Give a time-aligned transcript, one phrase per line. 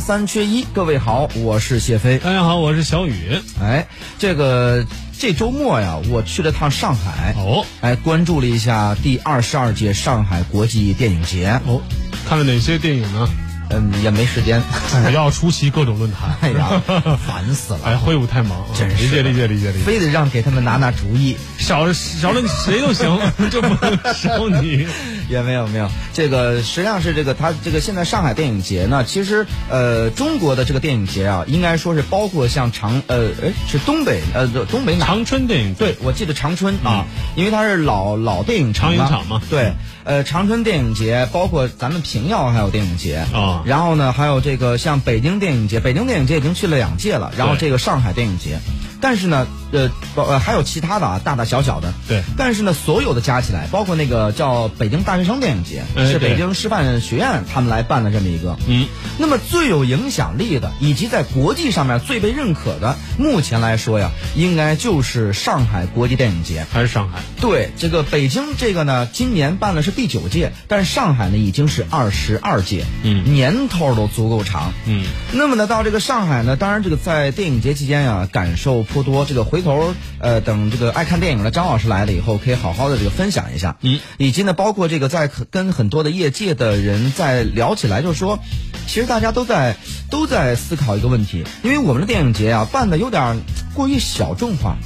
[0.00, 2.18] 三三缺一，各位好，我是谢飞。
[2.18, 3.38] 大家好，我是小雨。
[3.60, 3.86] 哎，
[4.18, 4.86] 这个
[5.18, 7.34] 这周末呀，我去了趟上海。
[7.36, 11.60] 哦，哎，关注了一下第二十二届上海国际电影节。
[11.66, 11.82] 哦，
[12.26, 13.28] 看了哪些电影呢？
[13.72, 16.34] 嗯，也没时间，主要出席各种论坛。
[16.40, 16.82] 哎呀，
[17.24, 17.80] 烦死了！
[17.84, 19.84] 哎，会务太忙，真是理解理解理解理解。
[19.84, 24.88] 非得让给他们拿拿主意，少少了谁都行， 就不能少你。
[25.30, 35.06] 也没有没有，这个实际上是这个他这个现在上海电影节呢，其实呃中国的这个电影节啊，应该说是包括像长呃哎是东北呃东北哪？
[35.06, 39.40] 长春电影对，我记得长春啊，因为它是老老电影长影厂嘛。
[39.48, 39.72] 对，
[40.04, 48.58] 呃长春电影节包括咱们平遥还有电影节啊，然后呢还有这个像北京电影节，北京电影节已经去了两届了，然后这个上海电影节，
[49.00, 51.92] 但是呢呃呃还有其他的啊大大小小的。
[52.08, 58.86] 对，但是呢所有的加起来，包括那个叫北京大学生电影节，是北京师范学院他们来办的这么一个，嗯，
[59.18, 67.20] 那么最有影响力的以及在国际上面最被认可的，目前来说呀，应该就是上海国际电影节，还是上海？
[67.40, 88.38] 对，这个北京这个呢，今年办的是第九届，但是上海呢已经是二十二届，嗯，年头都足够长，嗯，那么呢，到这个上海呢，当然这个在电影节期间呀，感受颇多，这个回头呃等这个爱看电影的张老师来了以后，可以好好的这个分享一下，嗯，以及呢，包括这个在跟很多的业界的人在聊起来，就是说，
[88.86, 89.76] 其实大家都在
[90.10, 93.40] 都在思考一个问题，因为我们的电影节啊办的有点
[93.74, 94.76] 过于小众化，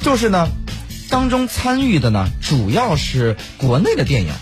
[0.00, 0.48] 就是呢。
[1.10, 4.32] 当中参与的呢，主要是国内的电影，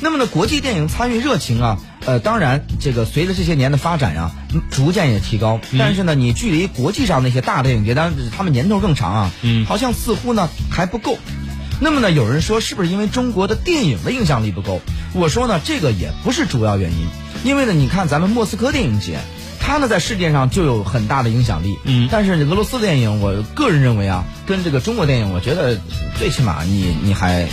[0.00, 4.30] 那么呢，国际电影参与热情啊，呃，当然这个随着这些年的发展呀，
[4.70, 5.60] 逐渐也提高。
[5.78, 11.18] 但是呢，你距离国际上那些大电影节，当然他们年头更长啊，嗯，好像似乎呢还不够。
[11.80, 14.80] 那么呢，有人说是不是因为中国的电影的影响力不够？
[15.12, 17.06] 我说呢，这个也不是主要原因，
[17.44, 19.18] 因为呢，你看咱们莫斯科电影节。
[19.66, 21.78] 它呢，在世界上就有很大的影响力。
[21.84, 25.80] 嗯，但是俄罗斯电影，我个人认为啊，跟这个中国电影，我觉得
[26.18, 27.48] 最起码你你还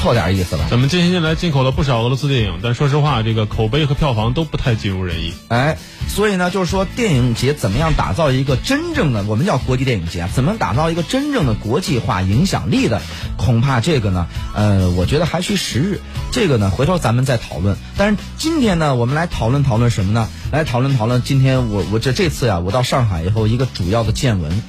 [0.00, 0.66] 错点意思了。
[0.70, 5.34] 咱们近些年来进口了不少俄罗斯电影，但说实话，这个口碑和票房都不太尽如人意。
[5.48, 5.76] 哎，
[6.08, 13.02] 所以呢，就是说电影节怎么样打造一个真正的，我们叫国际电影节，怎么打造一个真正的国际化影响力的，
[13.36, 16.00] 恐怕这个呢，呃，我觉得还需时日。
[16.32, 17.76] 这个呢，回头咱们再讨论。
[17.96, 20.28] 但是今天呢，我们来讨论讨论什么呢？
[20.52, 24.62] 来讨论讨论今天我我这这次呀，我到上海以后一个主要的见闻，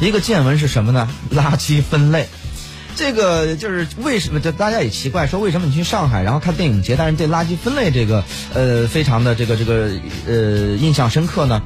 [0.00, 1.08] 一个见闻是什么呢？
[1.34, 2.28] 垃圾分类。
[2.98, 4.40] 这个就是为什么？
[4.40, 9.92] 就大家也奇怪说，为什么你去上海然后看电影节，但是对垃圾分类这个呃非常的这个这个
[10.26, 10.34] 呃
[10.76, 11.62] 印象深刻呢？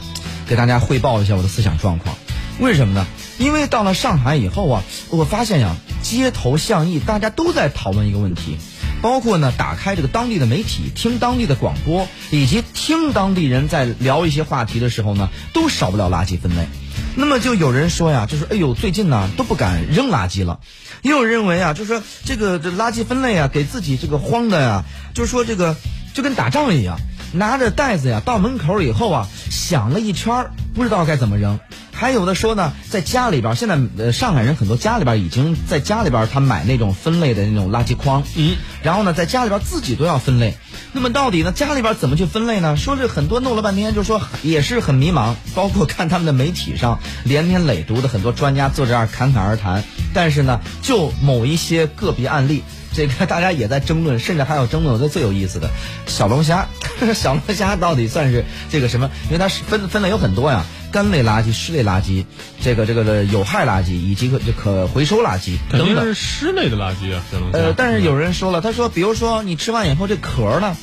[0.46, 2.14] 给大家汇报一下我的思想状况。
[2.60, 3.06] 为什么呢？
[3.38, 8.58] 因为到了上海以后啊，我发现呀，街头巷议大家都在讨论一个问题。
[9.00, 16.68] 包括呢，打开这个当地的媒体，听当地的广播，以及听当地人在聊一些话题的时候呢，都少不了垃圾分类。
[17.16, 20.60] 那么就有人说呀，就是哎呦，最近呢都不敢扔垃圾了。
[21.02, 25.76] 也有认为啊，就是说这个这垃圾分类啊，给自己这个慌的呀，就是说这个
[26.14, 26.98] 就跟打仗一样，
[27.32, 31.58] 拿着袋子呀到门口以后啊，想了一圈儿不知道该怎么扔。
[31.94, 40.54] 还有的说呢，在家里边，现在呃上海人很多家里边已经在家里边他买那种分类的那种垃圾筐，嗯，然后呢在家里边自己都要分类。
[40.92, 42.76] 那么到底呢家里边怎么去分类呢？
[42.76, 45.34] 说是很多弄了半天，就说也是很迷茫。
[45.54, 49.82] 包括看他们的媒体上连篇累牍的很多专家坐这儿侃侃而谈，
[50.12, 54.94] 但是呢就某一些个别案例，这个大家也在争论，甚至还有争论。
[54.94, 55.70] 我觉得最有意思的
[56.06, 56.66] 小龙虾，
[57.14, 59.10] 小龙虾到底算是这个什么？
[59.26, 60.64] 因为它是分分类有很多呀。
[60.92, 62.24] 干类垃圾、湿类垃圾，
[62.60, 66.04] 这个这个的有害垃圾以及可可回收垃圾等等。
[66.04, 67.22] 是湿类的垃圾啊，
[67.52, 70.76] 呃，但是有人说了，他说，比如说你吃完以后这壳呢，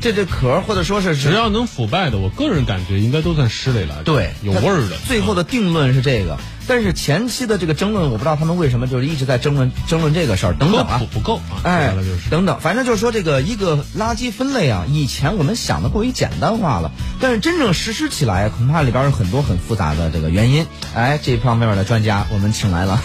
[0.00, 4.02] 这这壳或者说是只要能腐败的，我个人感觉应该都算湿类垃圾。
[4.04, 4.96] 对，有味儿的。
[5.06, 6.38] 最后的定论是这个，
[6.68, 20.64] 但是前期的这个争论，我不知道他们为什么就是一直在争论争论这个事儿等等啊，不够啊，哎，就是等等，反正就是说这个一个垃圾分类啊，以前我们想的过于简单化了，但是真正实施起来，恐怕里边有很多很复杂的这个原因。
[20.94, 23.00] 哎，这方面的专家我们请来了，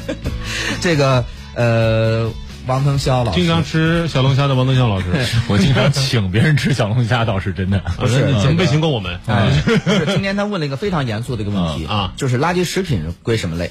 [0.80, 2.30] 这个呃。
[2.66, 5.06] 王腾霄老师，经常吃小龙虾的王腾霄老师，
[5.48, 7.80] 我经常请别人吃小龙虾，倒是真的。
[7.98, 9.20] 不是，准备请过我们。
[9.26, 9.50] 哎，
[9.86, 13.70] 是今天他问了一个非常严肃的一个问题啊，就是垃圾食品归什么类？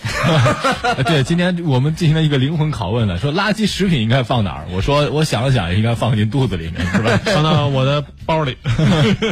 [1.06, 4.66] 对，今天我们进行了一个灵魂拷问了，说垃圾食品应该放哪儿？
[4.72, 7.20] 我说我想了想，应该放进肚子里面，是吧？
[7.26, 8.58] 放到我的包里。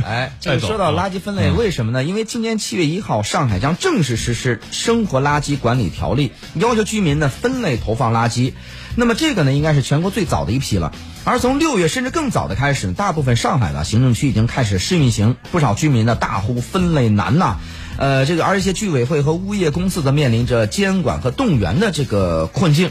[0.04, 2.04] 哎，这个说到垃圾分类，为什么呢？
[2.04, 8.54] 因为今年七月一号，上海将正式实施《生活垃圾管理条例》，要求居民呢分类投放垃圾。
[8.96, 9.54] 那么这个呢？
[9.54, 10.92] 应该是全国最早的一批了。
[11.24, 17.58] 而从六月甚至更早的开始，大部分上海的行政区已经开始试运行，不少居民呢大呼分类难呐。
[17.98, 22.90] 呃，这个而一些居委会和物业公司则面临着监管和动员的这个困境。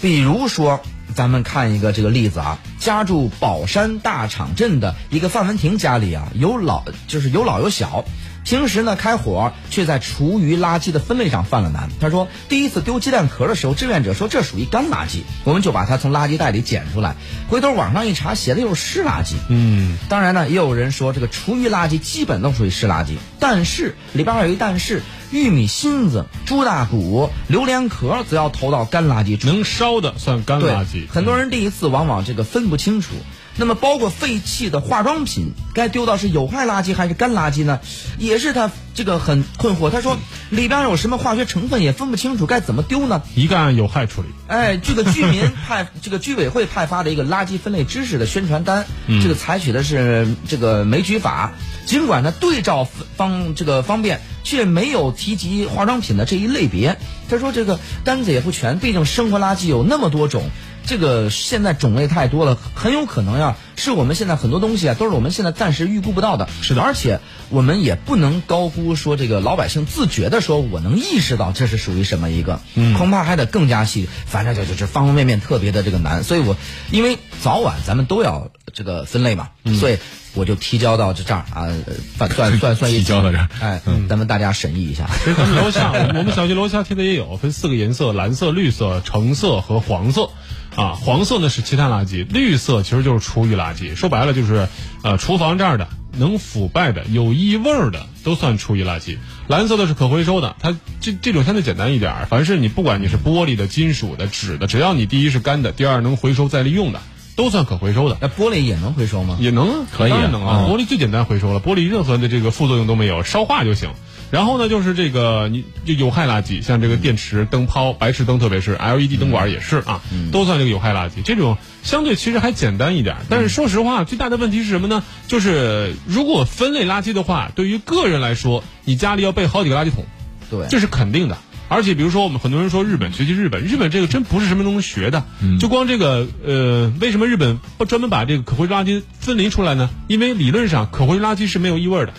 [0.00, 0.80] 比如说，
[1.14, 8.04] 咱们看一个这个例子啊，家住宝山大场镇的一个范文婷家里啊，有老就是有老有小。
[8.46, 11.90] 平时呢开火，却在厨余垃圾的分类上犯了难。
[12.00, 17.16] 他说，第一次丢鸡蛋壳的时候，志愿者说这属于干垃圾，我们就把它从垃圾袋里捡出来。
[17.48, 19.34] 回头网上一查，写的又是湿垃圾。
[19.48, 25.02] 嗯，当然呢，也有人说这个厨余垃圾基本都属于湿垃圾，但是里边还有一但是，
[25.32, 29.48] 玉米芯子、猪大骨、榴莲壳则要投到干垃圾处。
[29.48, 31.08] 能烧的算干垃圾。
[31.10, 33.16] 很多人第一次往往这个分不清楚。
[33.58, 37.80] 那么，包括废弃的化妆品，该丢到是有害垃圾还是干垃圾呢？
[38.18, 39.88] 也是他这个很困惑。
[39.90, 40.18] 他说
[40.50, 43.22] 里边有什么化学成分也分不清楚，该怎么丢呢？
[43.34, 44.28] 一概按有害处理。
[44.46, 48.84] 哎，这个居民派 这个居委会派发的一个垃圾分类知识的宣传单，
[49.22, 51.54] 这个采取的是这个枚举法，
[51.86, 52.86] 尽管呢对照
[53.16, 56.98] 方这个方便，却没有提及化妆品的这一类别。
[57.30, 60.50] 他说这个单子也不全，毕竟生活垃圾有那么多种。
[60.86, 66.48] 这个现在种类太多了，很有可能呀，是我们现在很多东西啊，都是我们现在暂时预估不到的。
[66.62, 72.60] 是的而且我们也不能高估说这个老百姓自觉的说，我能意识到这是属于什么一个，
[72.96, 74.08] 恐怕还得更加细。
[74.26, 76.56] 反正就就是方方面面特别的这个难，所以我
[76.90, 79.48] 因为早晚咱们都要这个分类嘛，
[79.80, 79.98] 所以
[80.34, 81.68] 我就提交到这这儿啊，
[82.16, 85.08] 算算算 算一提交到这儿哎，咱们大家审议一下。
[85.18, 90.30] 其实咱们楼下，我们小区楼下贴的也有，分四个颜色：蓝色、绿色、橙色和黄色。
[90.76, 93.96] 啊，黄色呢是其他垃圾，绿色其实就是厨余垃圾。
[93.96, 94.68] 说白了就是，
[95.02, 95.88] 呃，厨房这儿的
[96.18, 99.16] 能腐败的、有异味儿的都算厨余垃圾。
[99.48, 102.26] 蓝色的是可回收的，它这这种相对简单一点儿。
[102.26, 107.00] 凡是你不管你是玻璃的、金属的、纸的，只要你第一是干的，第二能回收再利用的，
[107.36, 108.18] 都算可回收的。
[108.20, 109.38] 那玻璃也能回收吗？
[109.40, 110.66] 也能啊，可以当然能啊。
[110.66, 113.88] 嗯玻璃最简单回收了，玻璃任何的这个副作用都没有，烧化就行。
[114.30, 120.00] 然后呢，就是这个你就有害垃圾，像这个电池、灯泡、白炽灯，特别是 LED 灯管也是啊，
[120.32, 121.22] 都算这个有害垃圾。
[121.24, 125.02] 这种相对其实还简单一点，但是说实话，最大的问题是什么呢？
[125.28, 130.04] 就是如果分类垃圾的话，对于个人来说，你家里要备好几个垃圾桶，
[130.50, 131.38] 对，这是肯定的。
[131.68, 135.24] 而且比如说，我们很多人说日本学习日本，日本这个真不是什么都能学的。
[135.58, 139.90] 就光这个呃，为什么日本不专门把这个可回收垃圾分离出来呢？
[140.06, 142.14] 因为理论上可回收垃圾是没有异味的，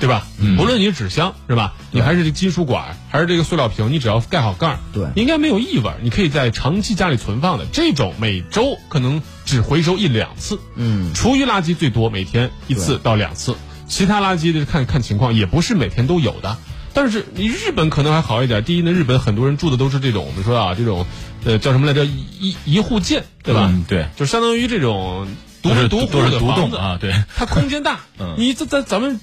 [0.00, 0.26] 对吧？
[0.58, 7.66] 无论你是纸箱是吧，你还是这金属管，还是这个塑料瓶，你只要盖好盖儿，对应该没有异味，你可以在长期家里存放的。
[7.70, 10.58] 这种每周可能只回收一两次。
[10.74, 13.54] 嗯，厨余垃圾最多每天一次到两次，
[13.86, 16.56] 其他垃圾的看看情况，也不是每天都有的。
[16.92, 21.06] 但是你日本可能还好一点，第一呢，日本很多人住的都是这种我们说啊这种，
[21.44, 23.68] 呃叫什么来着一一户建，对吧？
[23.70, 25.28] 嗯对就相当于这种
[25.62, 28.00] 独独户的房子栋啊，对，它空间大。
[28.18, 29.20] 嗯你这在咱们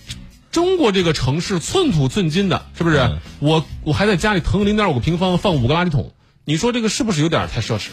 [0.51, 2.97] 中国这个城市寸土寸金的，是不是？
[2.97, 6.13] 嗯我我还在家里腾零点五个平方放五个垃圾桶，
[6.43, 7.89] 你说这个是不是有点太奢侈？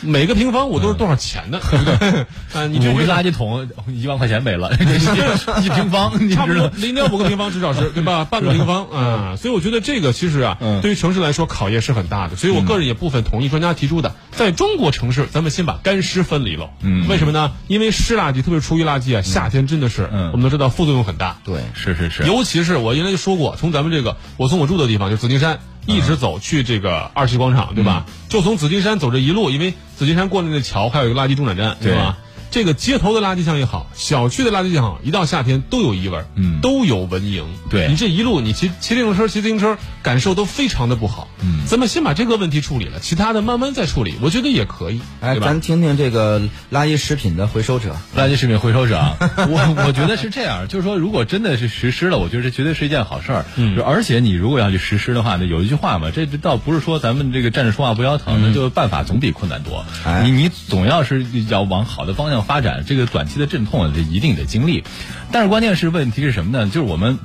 [0.00, 1.60] 每个平方我都是多少钱的？
[1.70, 2.20] 对不对？
[2.60, 4.70] 啊，你这五个个垃圾桶一万块钱没了，
[5.62, 6.68] 一平方， 你差不知道？
[6.68, 8.24] 多零点五个平方至少是对吧？
[8.30, 12.36] 半个平方啊，所以我觉得这个其实啊，嗯对于城市来说考验是很大的。
[12.36, 16.70] 所以我个人也部分同意专家提出的，在中国城市，咱们先把干湿分离了。
[16.82, 17.52] 嗯为什么呢？
[17.68, 21.36] 因为湿垃圾，特别是厨余垃圾啊，夏天真的是嗯我们都知道副作用很大。
[21.44, 28.06] 对，是是是，尤其是我原来就说过，从咱们这个我从我住的地方就紫金山一直走去这个二七广场，对吧？
[28.28, 32.18] 就从紫金山走这一路，因为紫金山过那个桥，还有一个垃圾中转站，对吧？
[32.52, 37.44] 这个街头的垃圾箱也好，小区的垃圾箱也好，一到夏天都有异味，嗯都有蚊蝇。
[37.70, 41.26] 对你这一路你骑骑电动车、骑自行车，感受都非常的不好。
[41.42, 45.46] 嗯咱们先把这个问题处理了，其他的慢慢再处理，我觉得也可以，哎，对吧？
[45.46, 46.40] 咱听听这个
[46.70, 47.96] 垃圾食品的回收者。
[48.14, 49.16] 垃圾食品回收者啊，
[49.48, 53.46] 我我觉得是这样，就是说，如果真的是实施了，我觉得这绝对是一件好事儿。
[53.56, 59.86] 嗯而且你如果要去实施的话呢，有一句话嘛，这这倒不是说咱们这个站着说话不腰疼，那就办法总比困难多。
[60.04, 64.84] 哎你你总要是要往好的方向发展，这个短期的阵痛，这一定得经历。
[65.30, 66.66] 但是关键是问题是什么呢？
[66.66, 67.18] 就是我们。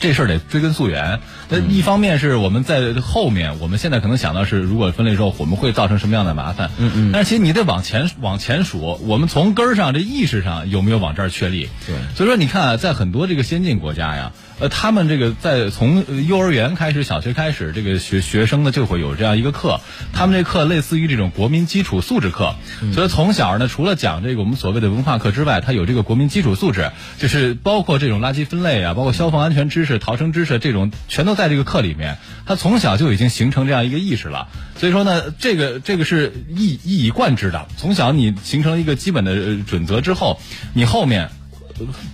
[0.00, 1.20] 这事儿得追根溯源。
[1.48, 6.70] 那一方面是我们在后面，我们现在可能想到是，如果分类之后，我们会造成什么样的麻烦？
[6.78, 7.10] 嗯嗯。
[7.12, 11.68] 但是其实你得往前往前数，我们从根儿上这意识上有没有往这儿确立？
[11.86, 19.80] 对所以说你看啊，在很多这个先进国家呀，呃，他们这个在从呃幼儿园开始、小学开始，这个学学生呢就会有这样一个课，
[20.12, 22.56] 他们这课类似于这种国民基础素质课，
[22.92, 29.85] 所以从小呢，除了讲这个我们所谓的文化课之外，他有这个国民基础素质，就是包括这种垃圾分类啊，包括消防安全知识。
[29.86, 32.18] 是、逃生知识这种，全都在这个课里面。
[32.44, 34.48] 他从小就已经形成这样一个意识了。
[34.76, 37.66] 所以说呢，这个这个是一一以贯之的。
[37.78, 40.38] 从小你形成一个基本的准则之后，
[40.74, 41.30] 你后面。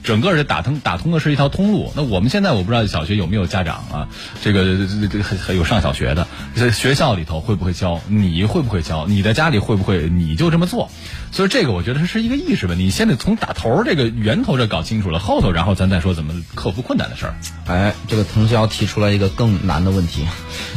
[0.05, 1.93] 整个是打通打通的是一条通路。
[1.97, 4.09] 那我们现在我不知道小学有没有家长啊，
[4.43, 8.01] 这个这个很有上小学的，在学校里头会不会教？
[8.09, 9.07] 你会不会教？
[9.07, 10.09] 你的家里会不会？
[10.09, 10.91] 你就这么做？
[11.31, 12.85] 所以这个我觉得是一个意识问题。
[12.85, 17.35] 你先得从打头这个源头这搞清楚了，后头然后咱再说怎么克服困难的事儿。
[17.67, 20.27] 哎，这个滕潇提出来一个更难的问题，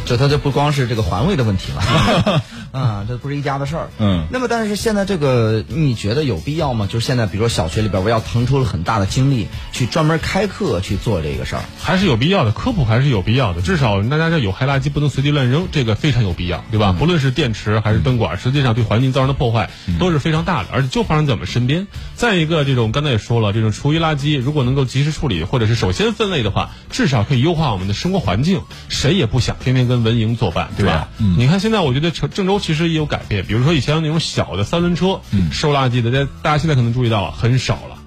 [0.04, 2.42] 就他就不光是这个环卫的问题了。
[2.72, 3.88] 啊，这不是一家的事儿。
[3.98, 4.26] 嗯。
[4.30, 6.86] 那么，但是现在这个，你觉得有必要吗？
[6.90, 12.52] 就是现在，比如说小学里边，我要腾出了很大的精力去专门开课去做这个事儿，还是有必要的。
[12.52, 13.62] 科普还是有必要的。
[13.62, 16.94] 至少大家这有害垃圾不能随地乱扔，这个非常有必要，对吧？
[16.98, 21.86] 不论是电池还是灯管，实际上对环境造成的破坏都是非常大的，而且就发生在我们身边。
[22.14, 28.60] 再一个，这种刚才也说了，这种厨余垃圾如果能够及时处理，或者是首先分类的话，至少可以优化我们的生活环境。
[28.88, 31.08] 谁也不想天天跟蚊蝇作伴，对吧？
[31.18, 33.44] 你看现在，我觉得郑郑州其实也有改变。
[33.44, 35.20] 比如说以前那种小的三轮车
[35.52, 37.98] 收垃圾的，大大家现在可能注意到很少了，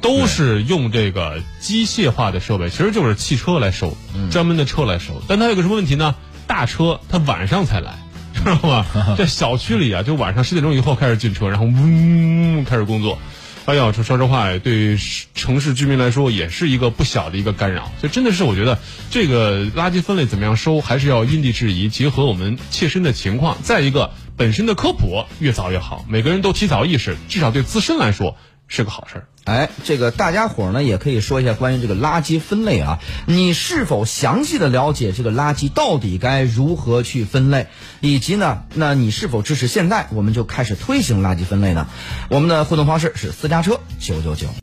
[0.00, 3.96] 都是用这个机械化的设备，其实就是汽车来收，
[4.30, 5.22] 专门的车来收。
[5.26, 6.14] 但它有个什么问题呢？
[6.46, 7.98] 大车它晚上才来，
[8.34, 8.86] 知道吗？
[9.18, 13.18] 在小区里啊，就晚上十点钟以后开始进车，然后嗡开始工作。
[13.66, 14.96] 哎呀，说说实话，对于
[15.34, 17.90] 城市居民来说也是一个不小的一个干扰。
[18.00, 18.78] 所以真的是，我觉得
[19.10, 23.58] 这个垃圾分类怎么样收，还是要因地制宜，结合我们切身的情况。
[23.64, 28.36] 再一个，本身的科普越早越好，每个人都提早意识，至少对自身来说
[28.68, 29.26] 是个好事儿。
[29.44, 37.68] 哎，这个大家伙儿呢也可以说一下关于这个垃圾分类啊，你是否详细的了解这个垃圾到底该如何去分类，
[38.00, 41.86] 以及呢，那你是否支持现在我们就开始推行垃圾分类呢？
[42.28, 44.48] 我们的互动方式是私家车九九九。